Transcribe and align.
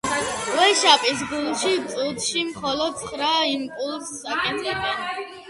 ვეშაპის 0.53 1.21
გული 1.33 1.73
წუთში 1.91 2.43
მხოლოდ 2.49 2.99
ცხრა 3.03 3.29
იმპულსს 3.53 4.27
აკეთებს. 4.39 5.07